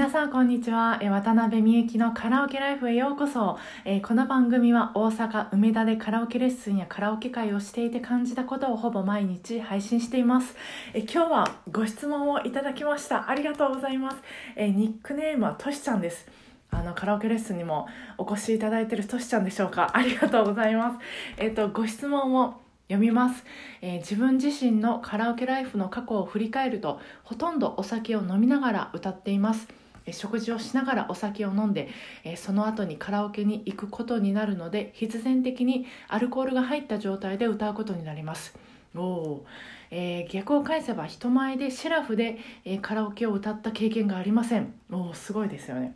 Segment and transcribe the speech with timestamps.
[0.00, 10.56] 皆さんこんにちは、え渡辺美幸のカラオケライフへようこそ、えこの番組は大阪梅田でカラオケレッスンやカラオケ会をしていて感じたことをほぼ毎日配信しています、
[10.94, 13.28] え今日はご質問をいただきました。
[13.28, 14.16] ありがとうございます、
[14.56, 16.26] えニックネームはとしちゃんです。
[16.70, 17.86] あのカラオケレッスンにも
[18.16, 19.90] お越しいただいているとしちゃんでしょうか？
[19.92, 20.96] ありがとうございます。
[21.36, 22.54] えっ、とご質問を
[22.88, 23.44] 読みます、
[23.82, 29.68] えー、自分自身のカラオケライフの過去を振り返るとほとんどお酒を飲みながら歌っています。
[30.12, 31.88] 食事をしながらお酒を飲んで
[32.36, 38.56] その後にカラオケに行くことになるので必然的にアルコールが入った状態で歌うことになります。
[38.94, 39.44] お
[39.92, 44.74] えー、逆を返せば人前でシラフで、えー、カラオケを歌った経験がありません。
[44.90, 45.94] おすごいですよね。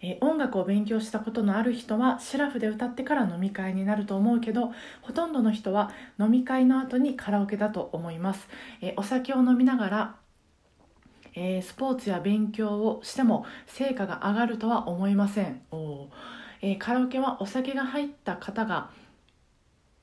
[0.00, 5.90] えー、音楽を勉強したことのある人はシラフで歌ってから飲み会になると思うけどほとんどの人は
[6.20, 8.48] 飲み会の後にカラオケだと思います、
[8.80, 10.16] え、お酒を飲みながら
[11.40, 15.60] えー、スポーツや勉強をしても成果が上がるとは思いません。
[15.70, 16.08] お、
[16.60, 18.90] えー、カラオケはお酒が入った方が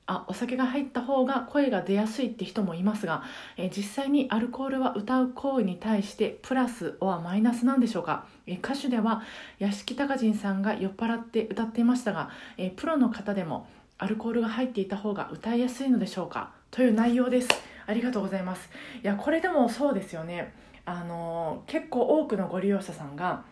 [0.06, 3.24] あお酒が入った方が声が出やすいって人もいますが、
[3.56, 9.22] えー、実際にアルコールは歌う行為に対してプラスはマイナスなんでしょうか、えー、歌手では
[9.58, 13.66] 屋敷隆人さんが酔っ払って歌っていましたが、えー、プロの方でも
[13.98, 16.52] アルコールが入っていた方が歌いやすいのでしょうか。
[16.70, 17.48] という内容です。
[17.86, 18.68] ありがとうございます。
[19.02, 20.52] いやこれでもそうですよね。
[20.86, 23.44] あの結構多くのご利用者さんが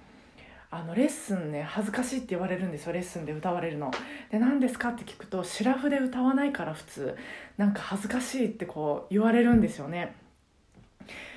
[0.70, 3.90] あのレッスンね恥ずかしいって言われるんですよレッスンで歌われるの。
[4.30, 7.16] で何ですかって聞くとシラフで歌わないから普通
[7.56, 10.14] なんか恥ずかしいってこう言われるんですよね。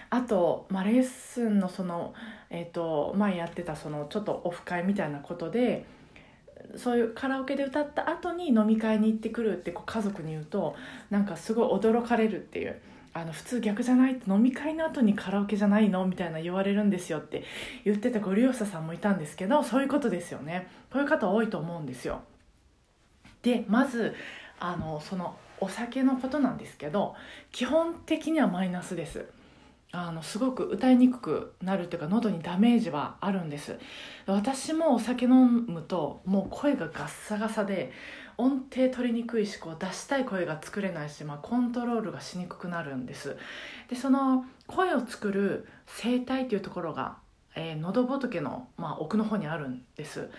[0.09, 2.13] あと、まあ、レッスンのその、
[2.49, 5.85] えーと、前やってたそのちょっとオフ会みたいなことで
[6.75, 10.75] そういうカラオケで歌った後に飲み会に行ってくるってこう家族に言うと
[11.09, 12.79] なんかすごい驚かれるっていう。
[13.17, 17.43] あの普通逆じゃないって飲み会の後にカラオケじゃないのみたいな言われるんですよって
[17.83, 20.67] 言ってたご利用者さんもいたんですけどそういうことですよね。
[20.91, 22.21] こういう方多いと思うんですよ。
[23.41, 24.15] でまず
[24.59, 27.15] あのそのお酒のことなんですけど
[27.51, 29.25] 基本的にはマイナスです。
[29.91, 33.79] あのすごく歌いにくくなるっていうか喉にダメージはあるんです。
[34.25, 37.91] 私もお酒飲むともう声がガッサガサで
[38.37, 43.37] 音程取りにくいしこう出したい声が作れないし、まあ、コントロールがしにくくなるんです。
[43.89, 45.67] でその声を作る
[46.01, 47.17] 声帯っていうところが、
[47.55, 50.29] えー、喉仏の、まあ、奥の方にあるんです。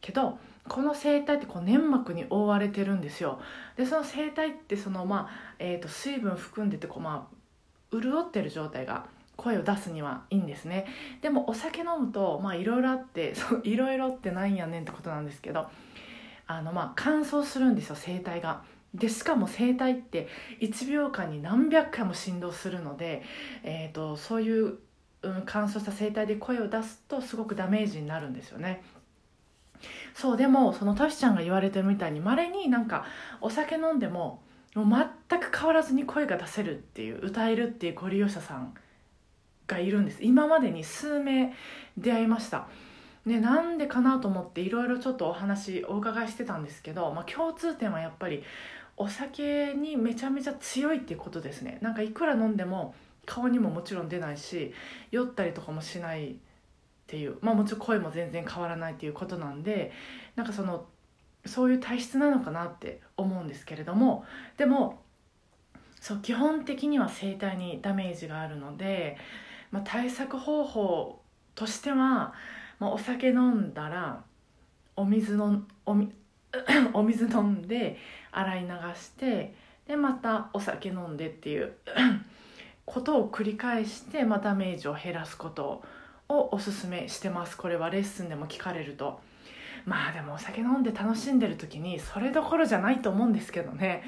[0.00, 0.38] けど
[0.68, 3.40] この声帯ってこう粘膜に覆われてるんですよ。
[3.76, 7.37] でその声帯ってその、まあえー、と水分含んでてこう、まあ、
[7.92, 9.06] 潤ってる状態が
[9.36, 10.86] 声を出すにはいいんですね
[11.22, 15.70] でもお酒飲むとまあいろいろあって いろいろってなんやねんってことなんですけど
[16.46, 18.62] あのまあ乾燥するんですよ声帯が。
[18.94, 20.28] でしかも声帯って
[20.60, 23.22] 1秒間に何百回も振動するので、
[23.62, 24.78] えーと、そういう、
[25.20, 28.82] うん、乾燥した声帯で声を出すとすごくダメージになるんですよね。
[30.14, 33.04] そうでもそのタシちゃんが言われてるみたいにまれになんか
[33.40, 34.42] お酒飲んでも
[34.74, 38.74] もう全く変わらずに声が出せるっていう歌えるっていうご利用者さん
[39.66, 40.18] がいるんです。
[40.22, 41.52] 今までに数名
[41.96, 42.68] 出会いました。
[43.24, 48.42] ね、なんでかなと思っていろいろちょっとお話お伺いしてたんですけど、まあ、共通点はやっぱり
[48.96, 51.78] お酒にめちゃめちゃ強いっていうことですね。
[51.82, 52.94] なんかいくら飲んでも
[53.26, 54.72] 顔にももちろん出ないし
[55.10, 56.36] 酔ったりとかもしないっ
[57.06, 59.92] ていうまあもちろん声も全然変わらないっていうことなんで
[60.34, 60.86] なんかその
[61.48, 64.24] そういう体質なのかなって思うんですけれども
[64.56, 65.02] でも
[66.00, 69.16] そう基本的には声帯にダメージがあるので、
[69.72, 71.20] まあ、対策方法
[71.54, 72.34] としては
[72.78, 74.22] まあ、お酒飲んだら
[74.96, 76.12] お水のおみ
[76.94, 77.98] お水飲んで
[78.32, 79.54] 洗い流して
[79.86, 81.72] でまたお酒飲んでっていう
[82.86, 85.82] ことを繰り返して、まあ、ダメージを減らすこと
[86.28, 87.56] をおすすめしてます。
[87.56, 89.20] これはレッスンでも聞かれると。
[89.84, 94.02] まあでもお酒飲んで楽しんでる時にそれどころじゃないと思うんですけどね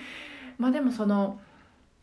[0.58, 1.40] まあでもその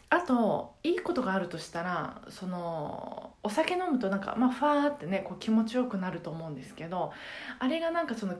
[0.09, 7.11] あといいことがあるとしたらそのお酒飲むとなんかまあファーってねこう気持ちよくなると思うんですけど
[7.59, 8.35] あれがなんかその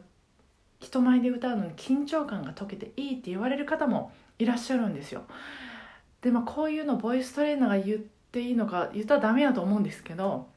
[0.79, 5.24] 人前で歌うのに緊張感が解けていいって言われる方もいらっしゃるんですよ。
[6.21, 7.97] でまあこういうのボイストレーナーが言っ
[8.31, 10.47] ていいのか言ったらダメだと思うんですけど、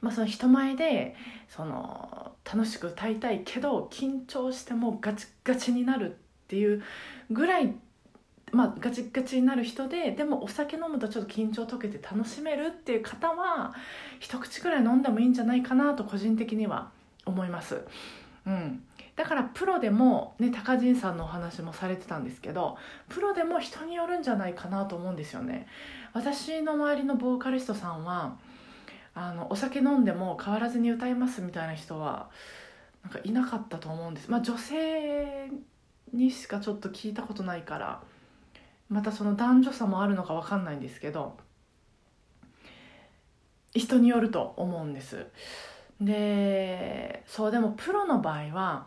[0.00, 1.16] まあ、その人前で
[1.48, 6.14] その楽しく歌いたいけど緊張してもガチガチになるっ
[6.46, 6.82] ていう
[7.30, 7.74] ぐらい
[8.52, 13.74] まあ、ガチガチになる人ででもお酒飲むとちょっと緊張解けて楽しめるっていう方は
[14.20, 16.90] 一口くらい飲んでもいいんじゃないかなと個人的には
[17.26, 17.80] 思います。
[18.46, 18.84] うん、
[19.16, 22.76] だからプロでもね高陣さんのお話もされてたんですけど
[23.08, 25.66] プロでも人によるんじゃないかなと思うんですよね
[26.12, 28.36] 私の周りのボーカリストさんは
[29.14, 32.30] あのお酒飲んでも変わらずに歌いますみたいな人は
[33.02, 34.30] なんかいなかったと思うんです。
[34.30, 35.50] まあ女性
[36.12, 38.02] にしかちょっと聞いたことないから
[38.88, 41.36] またその男女差もあるのか分かんないんですけど
[43.74, 45.26] 人によると思うんです。
[46.00, 48.86] でそうでもプロの場合は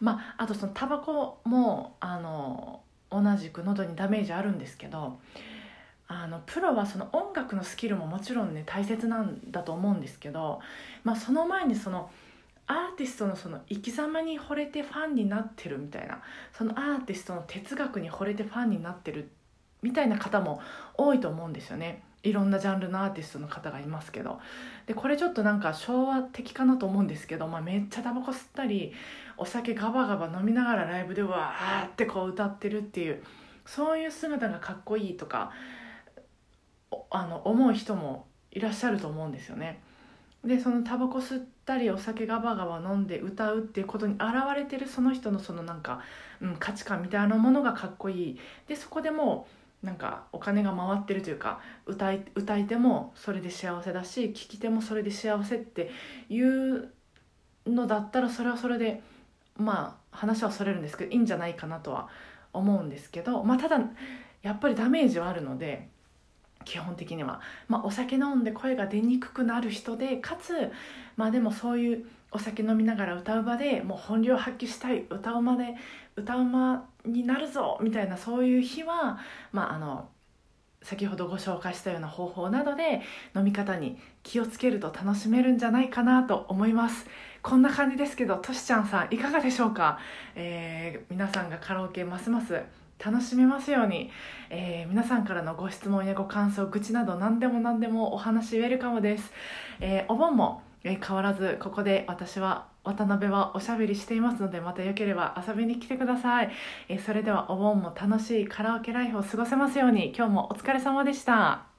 [0.00, 5.18] まああとそのタバコもあの同じく喉にダメージあるんですけど
[6.12, 10.60] あのプロはその音楽のスキルももちろんね大切なんだと思うんですけど、
[11.04, 12.10] まあ、その前にその
[12.66, 16.20] アーティストのその生き様に惚れてファンになってるみたいな
[16.56, 19.30] そのアーティストの哲学に惚れてファンになってる
[19.82, 20.60] みたいな方も
[20.94, 22.02] 多いと思うんですよね。
[22.22, 24.40] いろんなジャンルのアーティストの方がいますけど。
[24.86, 28.92] でこれちょっとなんか昭和的かなと思うんですけど、まあ、めっちゃタバコ吸ったり
[29.36, 33.22] お酒ガバガバ飲みながらライブでわーってこう歌ってるっていう
[33.66, 35.52] そういう姿がかっこいいとか
[37.10, 39.80] あの思う人もいらっしゃると思うんですよね。
[40.44, 44.24] でそのタバコ吸ったりお酒ガバガバ飲んで歌うっていうことに現
[44.56, 46.00] れてるその人のそのなんか、
[46.40, 49.46] うん、価値観みたいなものがかっこいいでそこでも
[49.82, 55.90] うなんかお金が回ってるというか歌い歌い手もそれで幸せだし聴き手もそれで幸せって
[56.28, 56.92] いう
[57.66, 59.00] のだったらそれはそれで
[59.56, 62.08] まあ話はそれるんですけどいいんじゃないかなとは
[62.52, 63.80] 思うんですけどまあただ
[64.42, 65.88] やっぱりダメージはあるので
[66.64, 70.70] 基本的には、まあ、お酒飲んで声が出にくくなる人でかつ
[71.16, 75.74] まあでもそういうお酒飲みながら歌う場でもう本領発揮したい歌うまで
[76.16, 79.18] 歌うまになるぞみたいなそういう日は
[79.52, 80.08] まああの
[80.82, 83.02] 先ほどご紹介したような方法などで
[83.36, 87.06] 飲み方に気をつけると楽しめるんじゃないかなと思います。
[87.42, 89.98] こんな感じですけどとしちゃんさんいかがでしょうか、
[90.36, 92.62] えー、皆さんがカラオケますます
[93.04, 94.10] 楽しめますように、
[94.50, 99.32] えー、皆さんからのご質問やご感想愚痴など何でも何でもお話ウェルカムです、
[99.80, 106.50] えー、お盆も、え、変わらずここで私は渡辺はおしゃべりしていますのでまたよければ遊びに来てください、
[106.88, 110.12] えそれではお盆も楽しいカラオケライフを過ごせますように。
[110.16, 111.71] 今日もお疲れ様でした。